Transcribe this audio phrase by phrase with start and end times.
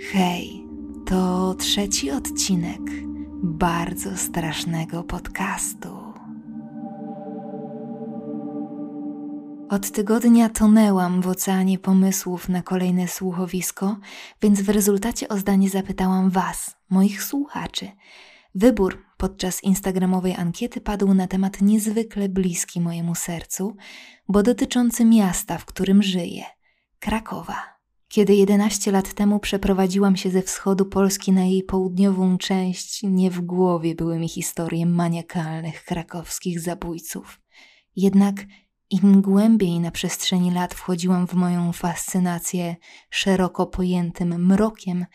[0.00, 0.66] Hej,
[1.06, 2.80] to trzeci odcinek
[3.42, 5.88] bardzo strasznego podcastu.
[9.68, 13.96] Od tygodnia tonęłam w oceanie pomysłów na kolejne słuchowisko,
[14.42, 17.88] więc w rezultacie o zdanie zapytałam Was, moich słuchaczy.
[18.54, 23.76] Wybór podczas instagramowej ankiety padł na temat niezwykle bliski mojemu sercu,
[24.28, 26.44] bo dotyczący miasta, w którym żyję
[26.98, 27.77] Krakowa.
[28.08, 33.40] Kiedy 11 lat temu przeprowadziłam się ze wschodu Polski na jej południową część, nie w
[33.40, 37.40] głowie były mi historie maniakalnych krakowskich zabójców.
[37.96, 38.34] Jednak
[38.90, 42.76] im głębiej na przestrzeni lat wchodziłam w moją fascynację
[43.10, 45.06] szeroko pojętym mrokiem,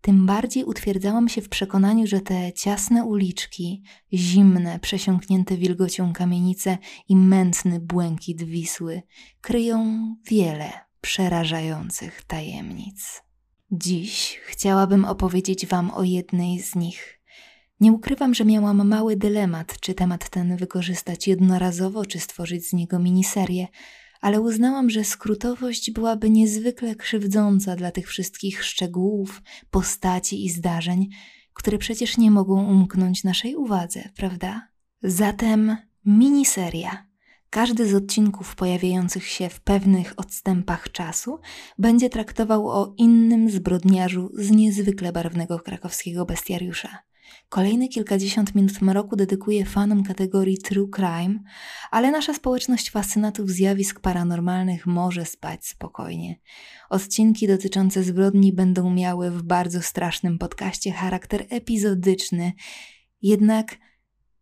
[0.00, 3.82] tym bardziej utwierdzałam się w przekonaniu, że te ciasne uliczki,
[4.12, 6.78] zimne, przesiąknięte wilgocią kamienice
[7.08, 9.02] i mętny błękit Wisły
[9.40, 9.96] kryją
[10.30, 13.22] wiele przerażających tajemnic.
[13.70, 17.20] Dziś chciałabym opowiedzieć Wam o jednej z nich.
[17.80, 22.98] Nie ukrywam, że miałam mały dylemat, czy temat ten wykorzystać jednorazowo, czy stworzyć z niego
[22.98, 23.66] miniserię,
[24.20, 31.08] ale uznałam, że skrótowość byłaby niezwykle krzywdząca dla tych wszystkich szczegółów, postaci i zdarzeń,
[31.52, 34.68] które przecież nie mogą umknąć naszej uwadze, prawda?
[35.02, 37.05] Zatem miniseria
[37.50, 41.38] każdy z odcinków pojawiających się w pewnych odstępach czasu
[41.78, 47.06] będzie traktował o innym zbrodniarzu z niezwykle barwnego krakowskiego bestiariusza.
[47.48, 51.38] Kolejne kilkadziesiąt minut mroku dedykuję fanom kategorii True Crime,
[51.90, 56.40] ale nasza społeczność fascynatów zjawisk paranormalnych może spać spokojnie.
[56.90, 62.52] Odcinki dotyczące zbrodni będą miały w bardzo strasznym podcaście charakter epizodyczny,
[63.22, 63.76] jednak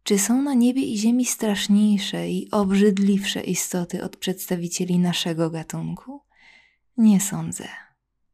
[0.04, 6.20] czy są na niebie i ziemi straszniejsze i obrzydliwsze istoty od przedstawicieli naszego gatunku?
[6.96, 7.68] Nie sądzę.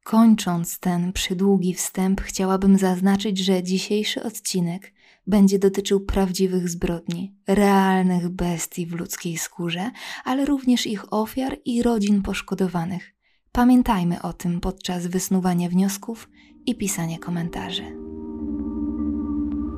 [0.04, 4.92] Kończąc ten przydługi wstęp, chciałabym zaznaczyć, że dzisiejszy odcinek
[5.26, 9.90] będzie dotyczył prawdziwych zbrodni, realnych bestii w ludzkiej skórze,
[10.24, 13.14] ale również ich ofiar i rodzin poszkodowanych.
[13.52, 16.30] Pamiętajmy o tym podczas wysnuwania wniosków
[16.66, 17.96] i pisania komentarzy.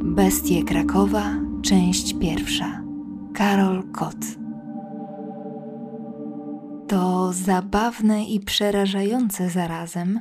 [0.02, 2.84] Bestie Krakowa Część pierwsza.
[3.34, 4.16] Karol Kot.
[6.88, 10.20] To zabawne i przerażające zarazem,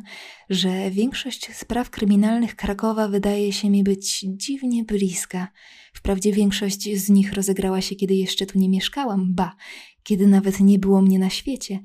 [0.50, 5.47] że większość spraw kryminalnych Krakowa wydaje się mi być dziwnie bliska.
[5.94, 9.56] Wprawdzie większość z nich rozegrała się, kiedy jeszcze tu nie mieszkałam, ba,
[10.03, 11.79] kiedy nawet nie było mnie na świecie.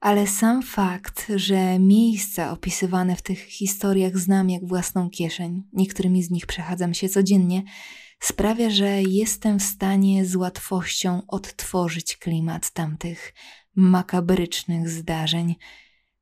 [0.00, 6.30] Ale sam fakt, że miejsca opisywane w tych historiach znam jak własną kieszeń, niektórymi z
[6.30, 7.62] nich przechadzam się codziennie,
[8.22, 13.34] sprawia, że jestem w stanie z łatwością odtworzyć klimat tamtych
[13.76, 15.56] makabrycznych zdarzeń.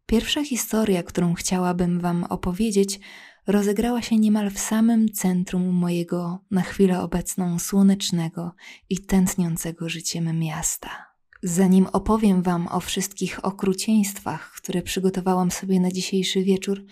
[0.06, 3.00] Pierwsza historia, którą chciałabym Wam opowiedzieć,
[3.47, 8.55] rozegrała się niemal w samym centrum mojego na chwilę obecną słonecznego
[8.88, 10.91] i tętniącego życiem miasta.
[11.43, 16.84] Zanim opowiem Wam o wszystkich okrucieństwach, które przygotowałam sobie na dzisiejszy wieczór,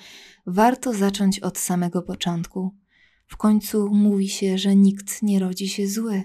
[0.47, 2.71] warto zacząć od samego początku–
[3.29, 6.25] w końcu mówi się, że nikt nie rodzi się zły.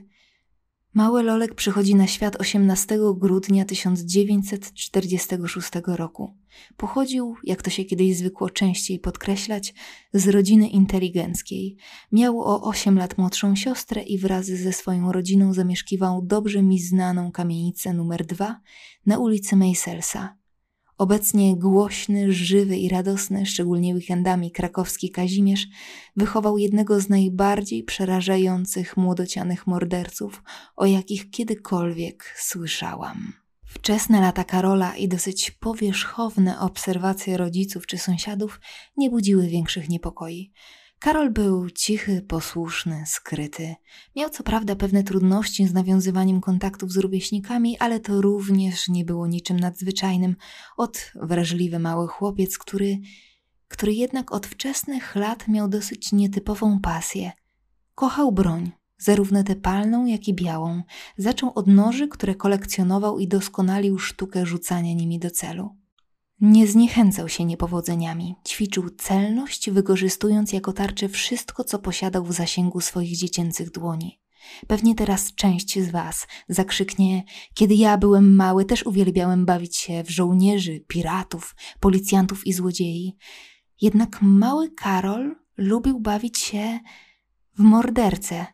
[0.93, 6.37] Mały Lolek przychodzi na świat 18 grudnia 1946 roku.
[6.77, 9.73] Pochodził, jak to się kiedyś zwykło częściej podkreślać,
[10.13, 11.77] z rodziny inteligenckiej.
[12.11, 17.31] Miał o 8 lat młodszą siostrę i wraz ze swoją rodziną zamieszkiwał dobrze mi znaną
[17.31, 18.61] kamienicę numer 2
[19.05, 20.42] na ulicy Meiselsa.
[21.03, 25.67] Obecnie głośny, żywy i radosny, szczególnie weekendami, krakowski Kazimierz
[26.15, 30.43] wychował jednego z najbardziej przerażających młodocianych morderców,
[30.75, 33.33] o jakich kiedykolwiek słyszałam.
[33.65, 38.59] Wczesne lata Karola i dosyć powierzchowne obserwacje rodziców czy sąsiadów
[38.97, 40.51] nie budziły większych niepokoi.
[41.03, 43.75] Karol był cichy, posłuszny, skryty.
[44.15, 49.27] Miał co prawda pewne trudności z nawiązywaniem kontaktów z rówieśnikami, ale to również nie było
[49.27, 50.35] niczym nadzwyczajnym.
[50.77, 52.99] Od wrażliwy mały chłopiec, który,
[53.67, 57.31] który jednak od wczesnych lat miał dosyć nietypową pasję.
[57.95, 60.81] Kochał broń, zarówno tę palną, jak i białą.
[61.17, 65.82] Zaczął od noży, które kolekcjonował i doskonalił sztukę rzucania nimi do celu.
[66.45, 73.17] Nie zniechęcał się niepowodzeniami, ćwiczył celność, wykorzystując jako tarczę wszystko, co posiadał w zasięgu swoich
[73.17, 74.21] dziecięcych dłoni.
[74.67, 77.23] Pewnie teraz część z Was zakrzyknie:
[77.53, 83.17] Kiedy ja byłem mały, też uwielbiałem bawić się w żołnierzy, piratów, policjantów i złodziei.
[83.81, 86.79] Jednak mały Karol lubił bawić się
[87.57, 88.45] w mordercę,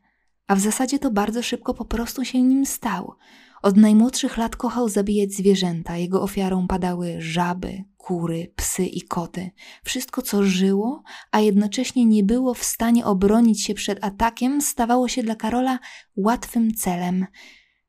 [0.48, 3.16] a w zasadzie to bardzo szybko po prostu się nim stał.
[3.62, 5.98] Od najmłodszych lat kochał zabijać zwierzęta.
[5.98, 9.52] Jego ofiarą padały żaby, kury, psy i koty.
[9.84, 15.24] Wszystko, co żyło, a jednocześnie nie było w stanie obronić się przed atakiem, stawało się
[15.24, 15.80] dla Karola
[16.16, 17.26] łatwym celem.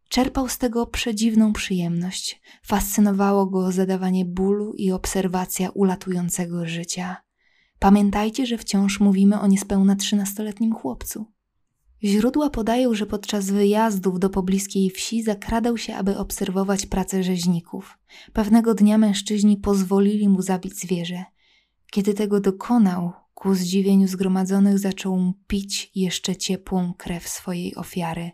[0.08, 2.40] Czerpał z tego przedziwną przyjemność.
[2.62, 7.16] Fascynowało go zadawanie bólu i obserwacja ulatującego życia.
[7.78, 11.26] Pamiętajcie, że wciąż mówimy o niespełna trzynastoletnim chłopcu.
[12.05, 17.99] Źródła podają, że podczas wyjazdów do pobliskiej wsi zakradał się, aby obserwować pracę rzeźników.
[18.32, 21.25] Pewnego dnia mężczyźni pozwolili mu zabić zwierzę.
[21.91, 28.31] Kiedy tego dokonał, ku zdziwieniu zgromadzonych zaczął pić jeszcze ciepłą krew swojej ofiary.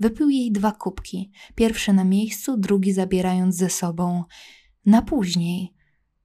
[0.00, 4.24] Wypił jej dwa kubki, pierwszy na miejscu, drugi zabierając ze sobą.
[4.86, 5.74] Na później,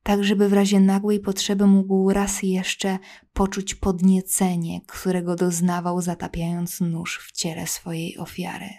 [0.03, 2.99] tak żeby w razie nagłej potrzeby mógł raz jeszcze
[3.33, 8.69] poczuć podniecenie, którego doznawał zatapiając nóż w ciele swojej ofiary.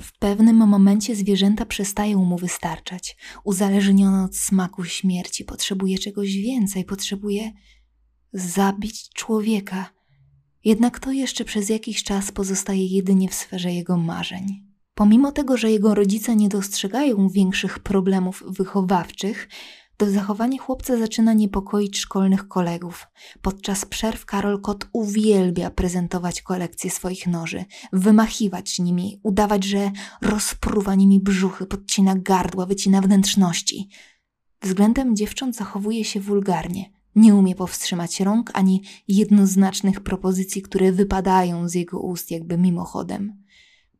[0.00, 3.16] W pewnym momencie zwierzęta przestają mu wystarczać.
[3.44, 7.52] Uzależniony od smaku śmierci, potrzebuje czegoś więcej, potrzebuje
[8.32, 9.90] zabić człowieka.
[10.64, 14.66] Jednak to jeszcze przez jakiś czas pozostaje jedynie w sferze jego marzeń.
[14.94, 19.48] Pomimo tego, że jego rodzice nie dostrzegają większych problemów wychowawczych,
[19.96, 23.06] to zachowanie chłopca zaczyna niepokoić szkolnych kolegów.
[23.42, 29.90] Podczas przerw Karol Kot uwielbia prezentować kolekcję swoich noży, wymachiwać nimi, udawać, że
[30.22, 33.88] rozpruwa nimi brzuchy, podcina gardła, wycina wnętrzności.
[34.62, 36.92] Względem dziewcząt zachowuje się wulgarnie.
[37.14, 43.42] Nie umie powstrzymać rąk ani jednoznacznych propozycji, które wypadają z jego ust jakby mimochodem.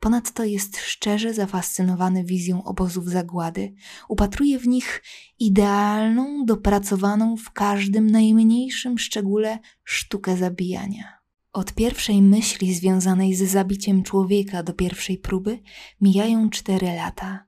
[0.00, 3.74] Ponadto jest szczerze zafascynowany wizją obozów zagłady.
[4.08, 5.02] Upatruje w nich
[5.38, 11.18] idealną, dopracowaną w każdym najmniejszym szczególe sztukę zabijania.
[11.52, 15.62] Od pierwszej myśli związanej z zabiciem człowieka do pierwszej próby
[16.00, 17.46] mijają cztery lata.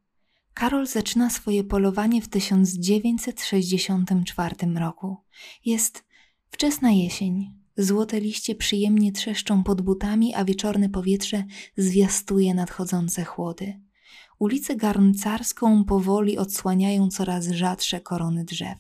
[0.55, 5.17] Karol zaczyna swoje polowanie w 1964 roku.
[5.65, 6.05] Jest
[6.50, 11.44] wczesna jesień, Złote liście przyjemnie trzeszczą pod butami, a wieczorne powietrze
[11.76, 13.80] zwiastuje nadchodzące chłody.
[14.38, 18.78] Ulicę Garncarską powoli odsłaniają coraz rzadsze korony drzew.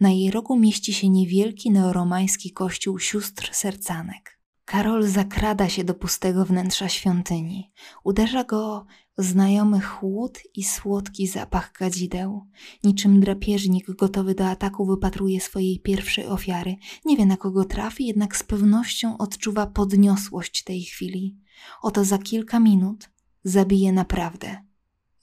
[0.00, 4.38] Na jej rogu mieści się niewielki neoromański kościół sióstr sercanek.
[4.64, 7.72] Karol zakrada się do pustego wnętrza świątyni.
[8.04, 8.86] Uderza go
[9.18, 12.46] znajomy chłód i słodki zapach kadzideł.
[12.84, 16.76] Niczym drapieżnik gotowy do ataku wypatruje swojej pierwszej ofiary.
[17.04, 21.36] Nie wie na kogo trafi, jednak z pewnością odczuwa podniosłość tej chwili.
[21.82, 23.10] Oto za kilka minut
[23.44, 24.56] zabije naprawdę.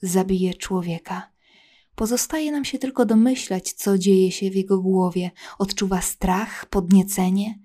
[0.02, 1.32] Zabije człowieka.
[1.94, 5.30] Pozostaje nam się tylko domyślać, co dzieje się w jego głowie.
[5.58, 7.58] Odczuwa strach, podniecenie,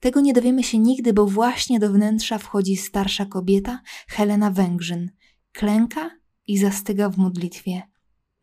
[0.00, 5.10] tego nie dowiemy się nigdy, bo właśnie do wnętrza wchodzi starsza kobieta, Helena Węgrzyn.
[5.52, 6.10] Klęka
[6.46, 7.82] i zastyga w modlitwie.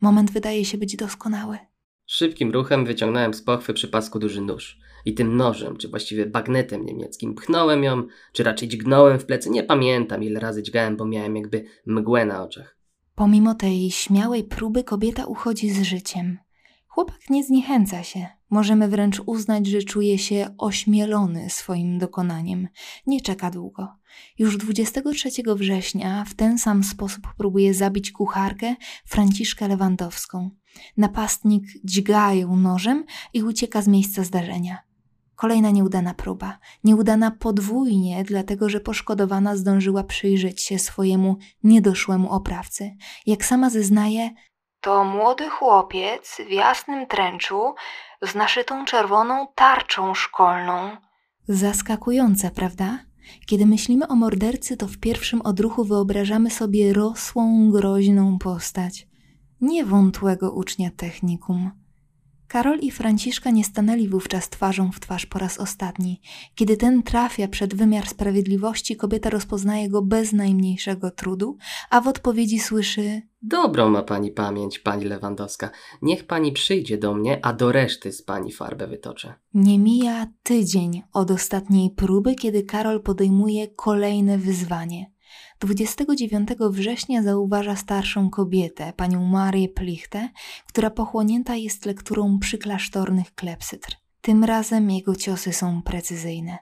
[0.01, 1.57] Moment wydaje się być doskonały.
[2.05, 4.79] Szybkim ruchem wyciągnąłem z pochwy przy pasku duży nóż.
[5.05, 8.03] I tym nożem, czy właściwie bagnetem niemieckim, pchnąłem ją,
[8.33, 9.49] czy raczej dźgnąłem w plecy.
[9.49, 12.77] Nie pamiętam, ile razy dźgałem, bo miałem jakby mgłę na oczach.
[13.15, 16.37] Pomimo tej śmiałej próby kobieta uchodzi z życiem.
[16.87, 18.27] Chłopak nie zniechęca się.
[18.55, 22.67] Możemy wręcz uznać, że czuje się ośmielony swoim dokonaniem.
[23.07, 23.87] Nie czeka długo.
[24.39, 28.75] Już 23 września w ten sam sposób próbuje zabić kucharkę
[29.05, 30.49] Franciszkę Lewandowską.
[30.97, 34.77] Napastnik dźga ją nożem i ucieka z miejsca zdarzenia.
[35.35, 36.59] Kolejna nieudana próba.
[36.83, 42.95] Nieudana podwójnie, dlatego że poszkodowana zdążyła przyjrzeć się swojemu niedoszłemu oprawcy.
[43.25, 44.29] Jak sama zeznaje,
[44.85, 47.75] to młody chłopiec w jasnym tręczu
[48.21, 50.97] z naszytą czerwoną tarczą szkolną.
[51.47, 52.99] Zaskakujące, prawda?
[53.47, 59.07] Kiedy myślimy o mordercy, to w pierwszym odruchu wyobrażamy sobie rosłą, groźną postać.
[59.61, 61.71] Nie wątłego ucznia technikum.
[62.55, 66.21] Karol i Franciszka nie stanęli wówczas twarzą w twarz po raz ostatni.
[66.55, 71.57] Kiedy ten trafia przed wymiar sprawiedliwości, kobieta rozpoznaje go bez najmniejszego trudu,
[71.89, 75.69] a w odpowiedzi słyszy: Dobrą ma pani pamięć, pani Lewandowska.
[76.01, 79.33] Niech pani przyjdzie do mnie, a do reszty z pani farbę wytoczę.
[79.53, 85.14] Nie mija tydzień od ostatniej próby, kiedy Karol podejmuje kolejne wyzwanie.
[85.59, 90.29] 29 września zauważa starszą kobietę, panią Marię Plichtę,
[90.67, 93.87] która pochłonięta jest lekturą przyklasztornych klepsydr.
[94.21, 96.57] Tym razem jego ciosy są precyzyjne.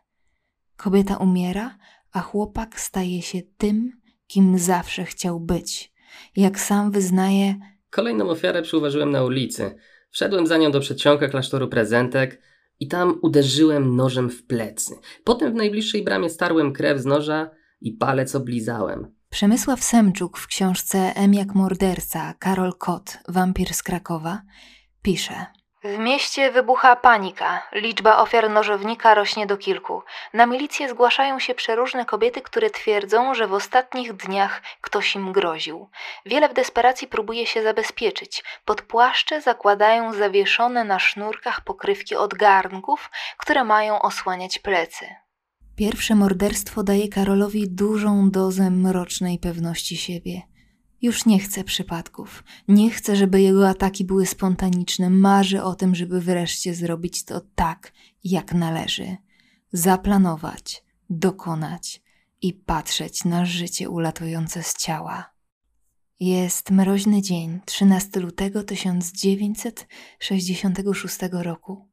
[0.78, 1.78] Kobieta umiera,
[2.12, 3.92] a chłopak staje się tym,
[4.28, 5.94] kim zawsze chciał być.
[6.36, 7.56] Jak sam wyznaje,
[7.94, 9.76] Kolejną ofiarę przyuważyłem na ulicy.
[10.10, 12.42] Wszedłem za nią do przedsionka klasztoru prezentek
[12.80, 14.96] i tam uderzyłem nożem w plecy.
[15.24, 17.50] Potem w najbliższej bramie starłem krew z noża
[17.84, 19.16] i palec oblizałem.
[19.30, 24.42] Przemysław Semczuk w książce M jak morderca Karol Kot, wampir z Krakowa,
[25.02, 25.46] pisze–
[25.84, 27.68] w mieście wybucha panika.
[27.72, 30.04] Liczba ofiar nożownika rośnie do kilku.
[30.34, 35.90] Na milicję zgłaszają się przeróżne kobiety, które twierdzą, że w ostatnich dniach ktoś im groził.
[36.26, 38.44] Wiele w desperacji próbuje się zabezpieczyć.
[38.66, 45.06] Pod płaszcze zakładają zawieszone na sznurkach pokrywki od garnków, które mają osłaniać plecy.
[45.76, 50.42] Pierwsze morderstwo daje Karolowi dużą dozę mrocznej pewności siebie.
[51.02, 52.44] Już nie chce przypadków.
[52.68, 55.10] Nie chce, żeby jego ataki były spontaniczne.
[55.10, 59.18] Marzy o tym, żeby wreszcie zrobić to tak, jak należy.
[59.72, 62.02] Zaplanować, dokonać
[62.42, 65.34] i patrzeć na życie ulatujące z ciała.
[66.20, 71.93] Jest mroźny dzień, 13 lutego 1966 roku.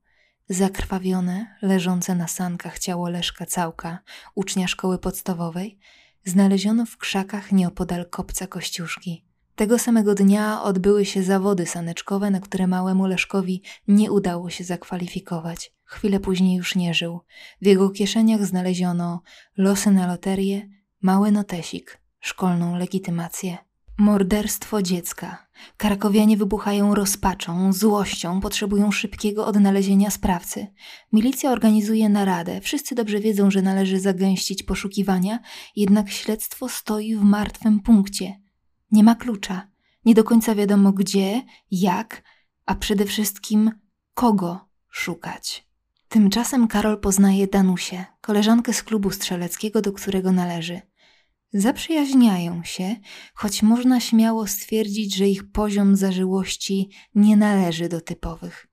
[0.52, 3.98] Zakrwawione, leżące na sankach ciało Leszka Całka,
[4.34, 5.78] ucznia szkoły podstawowej,
[6.24, 9.24] znaleziono w krzakach nieopodal kopca Kościuszki.
[9.56, 15.72] Tego samego dnia odbyły się zawody saneczkowe, na które małemu Leszkowi nie udało się zakwalifikować.
[15.84, 17.20] Chwilę później już nie żył.
[17.62, 19.22] W jego kieszeniach znaleziono
[19.56, 20.68] losy na loterię,
[21.02, 23.58] mały notesik, szkolną legitymację.
[24.00, 25.46] Morderstwo dziecka.
[25.76, 30.66] Krakowianie wybuchają rozpaczą, złością, potrzebują szybkiego odnalezienia sprawcy.
[31.12, 32.60] Milicja organizuje naradę.
[32.60, 35.38] Wszyscy dobrze wiedzą, że należy zagęścić poszukiwania,
[35.76, 38.40] jednak śledztwo stoi w martwym punkcie.
[38.92, 39.68] Nie ma klucza.
[40.04, 42.22] Nie do końca wiadomo gdzie, jak,
[42.66, 43.70] a przede wszystkim
[44.14, 45.68] kogo szukać.
[46.08, 50.89] Tymczasem Karol poznaje Danusię, koleżankę z klubu strzeleckiego, do którego należy.
[51.52, 52.96] Zaprzyjaźniają się,
[53.34, 58.66] choć można śmiało stwierdzić, że ich poziom zażyłości nie należy do typowych.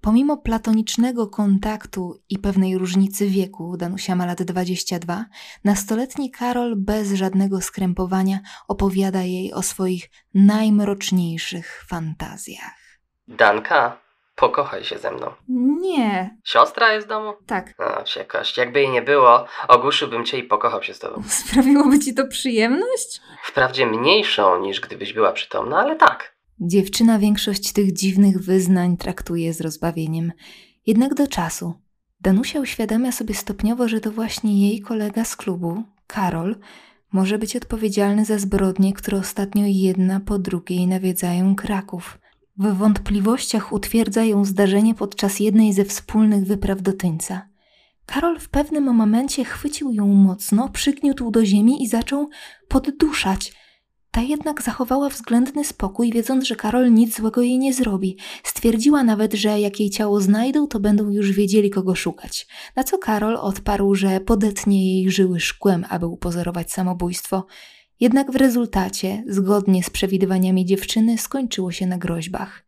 [0.00, 5.24] Pomimo platonicznego kontaktu i pewnej różnicy wieku, Danusia ma lat 22,
[5.64, 13.00] nastoletni Karol bez żadnego skrępowania opowiada jej o swoich najmroczniejszych fantazjach.
[13.28, 14.03] Danka,
[14.36, 15.32] Pokochaj się ze mną.
[15.80, 16.36] Nie.
[16.44, 17.32] Siostra jest w domu?
[17.46, 17.74] Tak.
[17.78, 18.56] No, wściekłość.
[18.56, 21.22] Jakby jej nie było, ogłuszyłbym cię i pokochał się z tobą.
[21.28, 23.20] Sprawiłoby ci to przyjemność?
[23.42, 26.34] Wprawdzie mniejszą niż gdybyś była przytomna, ale tak.
[26.60, 30.32] Dziewczyna większość tych dziwnych wyznań traktuje z rozbawieniem.
[30.86, 31.74] Jednak do czasu.
[32.20, 36.56] Danusia uświadamia sobie stopniowo, że to właśnie jej kolega z klubu, Karol,
[37.12, 42.18] może być odpowiedzialny za zbrodnie, które ostatnio jedna po drugiej nawiedzają Kraków–
[42.58, 47.48] w wątpliwościach utwierdza ją zdarzenie podczas jednej ze wspólnych wypraw do Tyńca.
[48.06, 52.28] Karol w pewnym momencie chwycił ją mocno, przygniótł do ziemi i zaczął
[52.68, 53.52] podduszać.
[54.10, 58.18] Ta jednak zachowała względny spokój, wiedząc, że Karol nic złego jej nie zrobi.
[58.44, 62.46] Stwierdziła nawet, że jak jej ciało znajdą, to będą już wiedzieli, kogo szukać.
[62.76, 67.46] Na co Karol odparł, że podetnie jej żyły szkłem, aby upozorować samobójstwo.
[68.00, 72.64] Jednak w rezultacie, zgodnie z przewidywaniami dziewczyny, skończyło się na groźbach.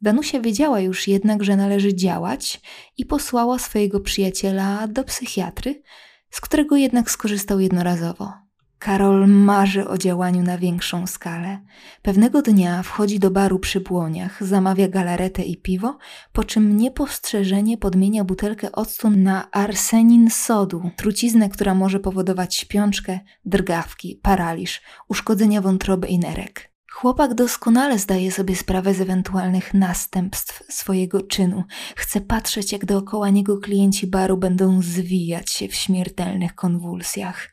[0.00, 2.60] Danusia wiedziała już jednak, że należy działać
[2.96, 5.82] i posłała swojego przyjaciela do psychiatry,
[6.30, 8.47] z którego jednak skorzystał jednorazowo.
[8.78, 11.58] Karol marzy o działaniu na większą skalę.
[12.02, 15.98] Pewnego dnia wchodzi do baru przy błoniach, zamawia galaretę i piwo,
[16.32, 24.20] po czym niepostrzeżenie podmienia butelkę octu na arsenin sodu, truciznę, która może powodować śpiączkę, drgawki,
[24.22, 26.72] paraliż, uszkodzenia wątroby i nerek.
[26.92, 31.64] Chłopak doskonale zdaje sobie sprawę z ewentualnych następstw swojego czynu.
[31.96, 37.48] Chce patrzeć, jak dookoła niego klienci baru będą zwijać się w śmiertelnych konwulsjach.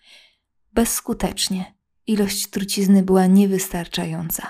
[0.75, 1.75] Bezskutecznie.
[2.08, 4.50] Ilość trucizny była niewystarczająca.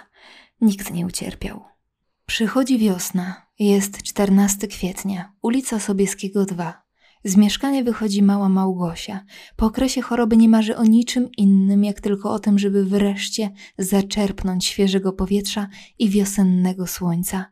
[0.62, 1.62] Nikt nie ucierpiał.
[2.26, 3.46] Przychodzi wiosna.
[3.60, 6.84] Jest 14 kwietnia, ulica Sobieskiego 2.
[7.24, 9.26] Z mieszkania wychodzi mała Małgosia.
[9.56, 14.66] Po okresie choroby nie marzy o niczym innym, jak tylko o tym, żeby wreszcie zaczerpnąć
[14.66, 15.68] świeżego powietrza
[16.00, 17.46] i wiosennego słońca.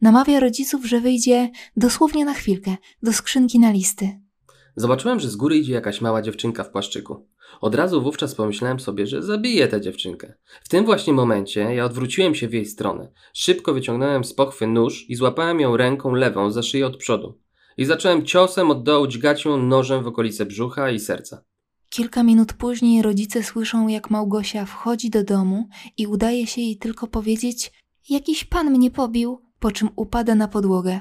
[0.00, 4.20] Namawia rodziców, że wyjdzie dosłownie na chwilkę do skrzynki na listy.
[4.76, 7.29] Zobaczyłem, że z góry idzie jakaś mała dziewczynka w płaszczyku.
[7.60, 10.34] Od razu wówczas pomyślałem sobie, że zabiję tę dziewczynkę.
[10.62, 13.12] W tym właśnie momencie ja odwróciłem się w jej stronę.
[13.34, 17.38] Szybko wyciągnąłem z pochwy nóż i złapałem ją ręką lewą za szyję od przodu.
[17.76, 21.44] I zacząłem ciosem od dołu dźgać ją nożem w okolice brzucha i serca.
[21.90, 27.06] Kilka minut później rodzice słyszą, jak Małgosia wchodzi do domu i udaje się jej tylko
[27.06, 27.72] powiedzieć:
[28.08, 31.00] Jakiś pan mnie pobił, po czym upada na podłogę.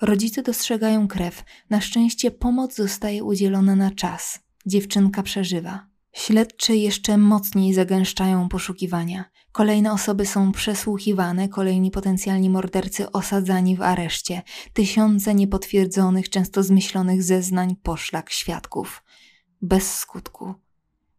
[0.00, 1.42] Rodzice dostrzegają krew.
[1.70, 4.40] Na szczęście pomoc zostaje udzielona na czas.
[4.66, 5.86] Dziewczynka przeżywa.
[6.12, 9.24] Śledczy jeszcze mocniej zagęszczają poszukiwania.
[9.52, 14.42] Kolejne osoby są przesłuchiwane, kolejni potencjalni mordercy osadzani w areszcie.
[14.72, 19.02] Tysiące niepotwierdzonych, często zmyślonych zeznań, poszlak świadków.
[19.62, 20.54] Bez skutku.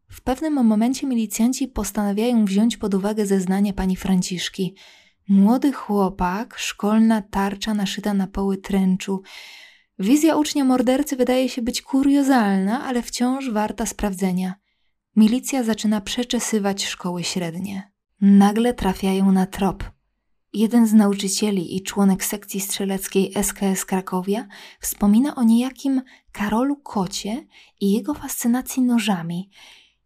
[0.09, 4.75] W pewnym momencie milicjanci postanawiają wziąć pod uwagę zeznania pani Franciszki.
[5.27, 9.21] Młody chłopak, szkolna tarcza naszyta na poły tręczu.
[10.01, 14.55] Wizja ucznia mordercy wydaje się być kuriozalna, ale wciąż warta sprawdzenia.
[15.15, 17.91] Milicja zaczyna przeczesywać szkoły średnie.
[18.21, 19.83] Nagle trafiają na trop.
[20.53, 24.47] Jeden z nauczycieli i członek sekcji strzeleckiej SKS Krakowia
[24.79, 27.47] wspomina o niejakim Karolu Kocie
[27.81, 29.49] i jego fascynacji nożami.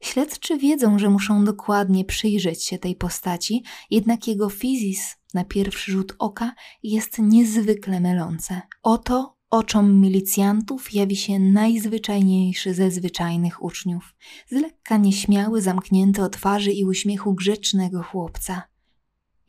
[0.01, 6.15] Śledczy wiedzą, że muszą dokładnie przyjrzeć się tej postaci, jednak jego fizis na pierwszy rzut
[6.19, 8.61] oka jest niezwykle mylące.
[8.83, 14.15] Oto oczom milicjantów jawi się najzwyczajniejszy ze zwyczajnych uczniów,
[14.49, 18.63] z lekka nieśmiały, zamknięty o twarzy i uśmiechu grzecznego chłopca.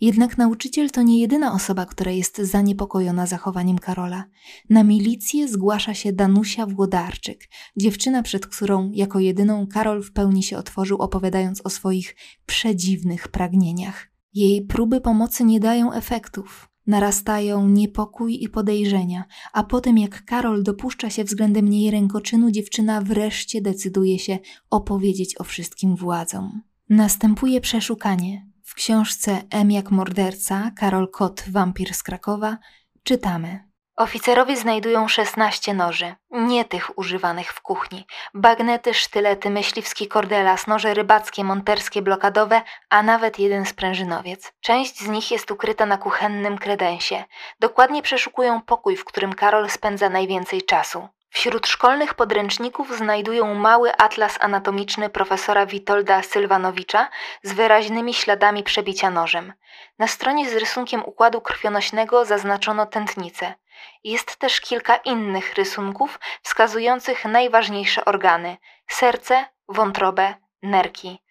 [0.00, 4.24] Jednak nauczyciel to nie jedyna osoba, która jest zaniepokojona zachowaniem Karola.
[4.70, 10.58] Na milicję zgłasza się Danusia Włodarczyk, dziewczyna, przed którą jako jedyną Karol w pełni się
[10.58, 14.08] otworzył, opowiadając o swoich przedziwnych pragnieniach.
[14.34, 16.68] Jej próby pomocy nie dają efektów.
[16.86, 23.62] Narastają niepokój i podejrzenia, a potem jak Karol dopuszcza się względem niej rękoczynu, dziewczyna wreszcie
[23.62, 24.38] decyduje się
[24.70, 26.62] opowiedzieć o wszystkim władzom.
[26.88, 32.58] Następuje przeszukanie, w książce M jak morderca, Karol Kot, wampir z Krakowa,
[33.02, 33.65] czytamy.
[33.96, 38.06] Oficerowie znajdują 16 noży, nie tych używanych w kuchni.
[38.34, 44.52] Bagnety, sztylety, myśliwski kordelas, noże rybackie, monterskie, blokadowe, a nawet jeden sprężynowiec.
[44.60, 47.24] Część z nich jest ukryta na kuchennym kredensie.
[47.60, 51.08] Dokładnie przeszukują pokój, w którym Karol spędza najwięcej czasu.
[51.30, 57.08] Wśród szkolnych podręczników znajdują mały atlas anatomiczny profesora Witolda Sylwanowicza
[57.42, 59.52] z wyraźnymi śladami przebicia nożem.
[59.98, 63.54] Na stronie z rysunkiem układu krwionośnego zaznaczono tętnicę.
[64.04, 68.56] Jest też kilka innych rysunków wskazujących najważniejsze organy
[68.88, 71.22] serce, wątrobę, nerki.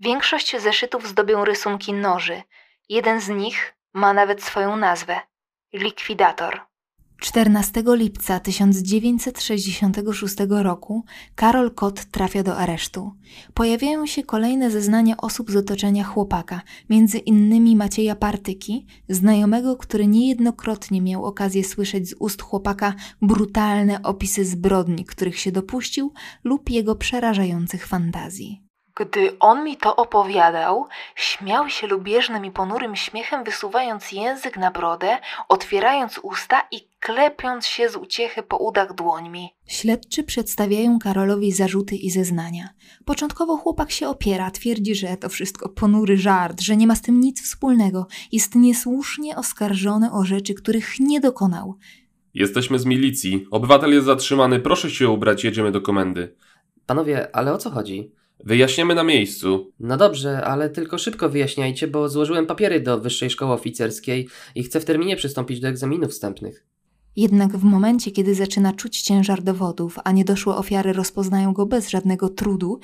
[0.00, 2.42] Większość zeszytów zdobią rysunki noży.
[2.88, 5.20] Jeden z nich ma nawet swoją nazwę
[5.72, 6.60] likwidator.
[7.24, 11.04] 14 lipca 1966 roku
[11.34, 13.12] Karol Kot trafia do aresztu.
[13.54, 21.00] Pojawiają się kolejne zeznania osób z otoczenia chłopaka, między innymi Macieja Partyki, znajomego, który niejednokrotnie
[21.00, 26.12] miał okazję słyszeć z ust chłopaka brutalne opisy zbrodni, których się dopuścił,
[26.44, 28.63] lub jego przerażających fantazji.
[28.96, 35.18] Gdy on mi to opowiadał, śmiał się lubieżnym i ponurym śmiechem, wysuwając język na brodę,
[35.48, 39.48] otwierając usta i klepiąc się z uciechy po udach dłońmi.
[39.66, 42.68] Śledczy przedstawiają Karolowi zarzuty i zeznania.
[43.04, 47.20] Początkowo chłopak się opiera, twierdzi, że to wszystko ponury żart, że nie ma z tym
[47.20, 48.06] nic wspólnego.
[48.32, 51.74] Jest niesłusznie oskarżony o rzeczy, których nie dokonał.
[52.34, 53.46] Jesteśmy z milicji.
[53.50, 54.60] Obywatel jest zatrzymany.
[54.60, 56.34] Proszę się ubrać, jedziemy do komendy.
[56.86, 58.12] Panowie, ale o co chodzi?
[58.44, 59.72] Wyjaśniemy na miejscu.
[59.80, 64.80] No dobrze, ale tylko szybko wyjaśniajcie, bo złożyłem papiery do Wyższej Szkoły Oficerskiej i chcę
[64.80, 66.66] w terminie przystąpić do egzaminów wstępnych.
[67.16, 72.28] Jednak w momencie, kiedy zaczyna czuć ciężar dowodów, a niedoszłe ofiary rozpoznają go bez żadnego
[72.28, 72.80] trudu,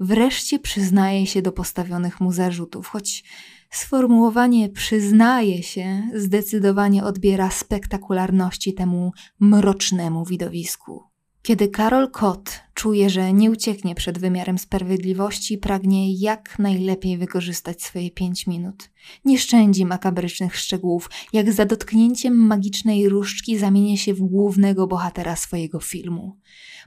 [0.00, 3.24] wreszcie przyznaje się do postawionych mu zarzutów, choć
[3.70, 11.15] sformułowanie przyznaje się zdecydowanie odbiera spektakularności temu mrocznemu widowisku.
[11.46, 18.10] Kiedy Karol Kot czuje, że nie ucieknie przed wymiarem sprawiedliwości, pragnie jak najlepiej wykorzystać swoje
[18.10, 18.90] pięć minut.
[19.24, 25.80] Nie szczędzi makabrycznych szczegółów, jak za dotknięciem magicznej różdżki zamienia się w głównego bohatera swojego
[25.80, 26.36] filmu.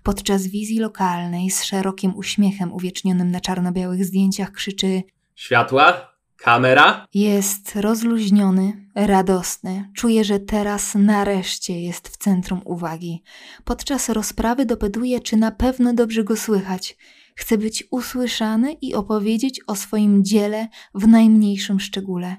[0.04, 5.04] Podczas wizji lokalnej z szerokim uśmiechem uwiecznionym na czarno-białych zdjęciach krzyczy
[5.36, 6.19] Światła?
[6.40, 7.08] Kamera?
[7.14, 9.90] Jest rozluźniony, radosny.
[9.96, 13.24] Czuje, że teraz nareszcie jest w centrum uwagi.
[13.64, 16.98] Podczas rozprawy dopytuje, czy na pewno dobrze go słychać.
[17.36, 22.38] Chce być usłyszany i opowiedzieć o swoim dziele w najmniejszym szczególe.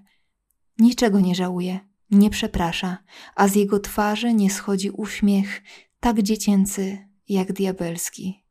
[0.78, 2.98] Niczego nie żałuje, nie przeprasza,
[3.36, 5.62] a z jego twarzy nie schodzi uśmiech
[6.00, 8.44] tak dziecięcy jak diabelski.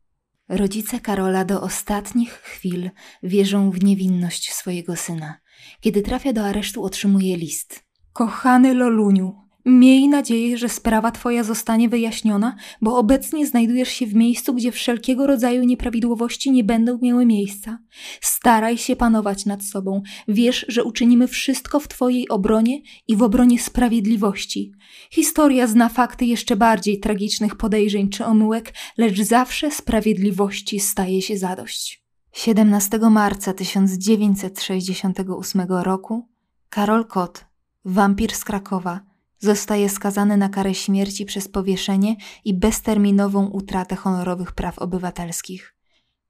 [0.49, 2.89] Rodzice Karola do ostatnich chwil
[3.23, 5.37] wierzą w niewinność swojego syna.
[5.81, 7.83] Kiedy trafia do aresztu, otrzymuje list.
[8.13, 14.53] Kochany Loluniu, Miej nadzieję, że sprawa Twoja zostanie wyjaśniona, bo obecnie znajdujesz się w miejscu,
[14.53, 17.79] gdzie wszelkiego rodzaju nieprawidłowości nie będą miały miejsca.
[18.21, 20.01] Staraj się panować nad sobą.
[20.27, 24.71] Wiesz, że uczynimy wszystko w Twojej obronie i w obronie sprawiedliwości.
[25.11, 32.03] Historia zna fakty jeszcze bardziej tragicznych podejrzeń czy omyłek, lecz zawsze sprawiedliwości staje się zadość.
[32.31, 36.29] 17 marca 1968 roku
[36.69, 37.45] Karol Kot,
[37.85, 39.08] wampir z Krakowa,
[39.39, 45.75] Zostaje skazany na karę śmierci przez powieszenie i bezterminową utratę honorowych praw obywatelskich.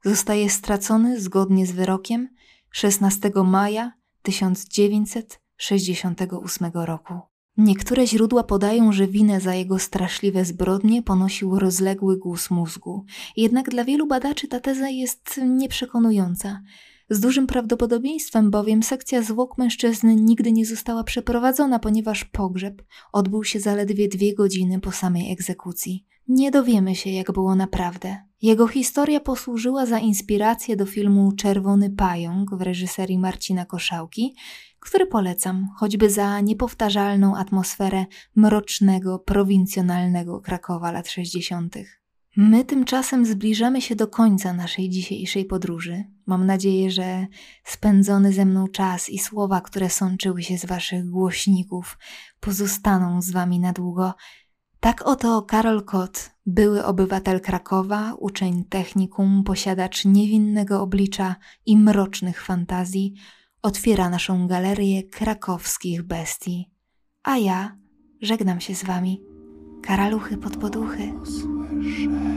[0.06, 2.30] zostaje stracony zgodnie z wyrokiem
[2.72, 7.14] 16 maja 1968 roku.
[7.58, 13.06] Niektóre źródła podają, że winę za jego straszliwe zbrodnie ponosił rozległy guz mózgu.
[13.38, 16.62] Jednak dla wielu badaczy ta teza jest nieprzekonująca.
[17.10, 23.60] Z dużym prawdopodobieństwem bowiem sekcja zwłok mężczyzny nigdy nie została przeprowadzona, ponieważ pogrzeb odbył się
[23.60, 26.06] zaledwie dwie godziny po samej egzekucji.
[26.28, 28.18] Nie dowiemy się, jak było naprawdę.
[28.42, 34.36] Jego historia posłużyła za inspirację do filmu Czerwony Pająk w reżyserii Marcina Koszałki,
[34.80, 41.76] który polecam, choćby za niepowtarzalną atmosferę mrocznego, prowincjonalnego Krakowa lat 60.
[42.38, 46.04] My tymczasem zbliżamy się do końca naszej dzisiejszej podróży.
[46.26, 47.28] Mam nadzieję, że
[47.64, 51.98] spędzony ze mną czas i słowa, które sączyły się z waszych głośników,
[52.40, 54.14] pozostaną z wami na długo.
[54.80, 63.14] Tak oto Karol Kot, były obywatel Krakowa, uczeń technikum, posiadacz niewinnego oblicza i mrocznych fantazji,
[63.62, 66.70] otwiera naszą galerię krakowskich bestii.
[67.24, 67.78] A ja
[68.22, 69.22] żegnam się z wami.
[69.82, 71.14] Karaluchy pod poduchy.
[71.82, 72.29] share.